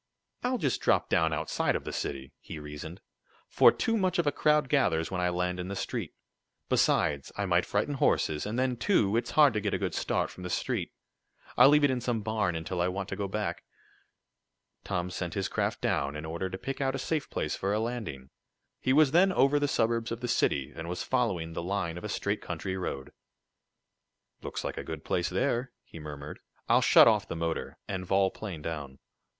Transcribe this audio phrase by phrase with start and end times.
[0.43, 3.01] "I'll just drop down outside of the city," he reasoned,
[3.47, 6.15] "for too much of a crowd gathers when I land in the street.
[6.69, 10.31] Besides I might frighten horses, and then, too, it's hard to get a good start
[10.31, 10.91] from the street.
[11.55, 13.61] I'll leave it in some barn until I want to go back."
[14.83, 17.79] Tom sent his craft down, in order to pick out a safe place for a
[17.79, 18.31] landing.
[18.79, 22.03] He was then over the suburbs of the city, and was following the line of
[22.03, 23.11] a straight country road.
[24.41, 26.39] "Looks like a good place there," he murmured.
[26.67, 28.97] "I'll shut off the motor, and vol plane down."